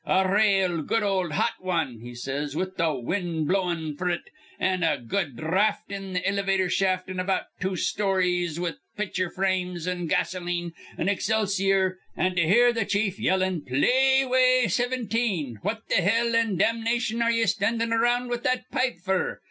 [0.03, 4.81] 'A rale good ol' hot wan,' he says, 'with th' win' blowin' f'r it an'
[4.81, 10.07] a good dhraft in th' ilivator shaft, an' about two stories, with pitcher frames an'
[10.07, 15.59] gasoline an' excelsior, an' to hear th' chief yellin': "Play 'way, sivinteen.
[15.61, 19.37] What th' hell an' damnation are ye standin' aroun' with that pipe f'r?